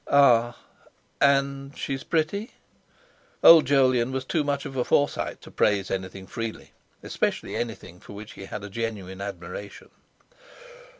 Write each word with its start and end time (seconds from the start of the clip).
"Ah! 0.09 0.57
and 1.21 1.77
she 1.77 1.93
is 1.93 2.03
pretty?" 2.03 2.53
Old 3.43 3.65
Jolyon 3.67 4.11
was 4.11 4.25
too 4.25 4.43
much 4.43 4.65
of 4.65 4.75
a 4.75 4.83
Forsyte 4.83 5.41
to 5.41 5.51
praise 5.51 5.91
anything 5.91 6.25
freely; 6.25 6.71
especially 7.03 7.55
anything 7.55 7.99
for 7.99 8.13
which 8.13 8.31
he 8.31 8.45
had 8.45 8.63
a 8.63 8.69
genuine 8.71 9.21
admiration. 9.21 9.91